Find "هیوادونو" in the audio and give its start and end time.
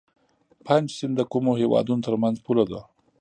1.61-2.05